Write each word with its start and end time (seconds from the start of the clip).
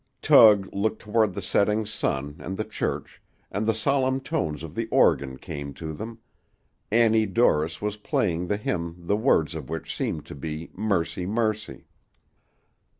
Tug 0.23 0.67
looked 0.73 0.99
toward 0.99 1.35
the 1.35 1.43
setting 1.43 1.85
sun 1.85 2.37
and 2.39 2.57
the 2.57 2.63
church, 2.65 3.21
and 3.51 3.67
the 3.67 3.71
solemn 3.75 4.19
tones 4.19 4.63
of 4.63 4.73
the 4.73 4.87
organ 4.87 5.37
came 5.37 5.75
to 5.75 5.93
them; 5.93 6.17
Annie 6.91 7.27
Dorris 7.27 7.83
was 7.83 7.97
playing 7.97 8.47
the 8.47 8.57
hymn 8.57 8.95
the 8.97 9.15
words 9.15 9.53
of 9.53 9.69
which 9.69 9.95
seemed 9.95 10.25
to 10.25 10.33
be 10.33 10.71
"Mercy! 10.73 11.27
Mercy!" 11.27 11.85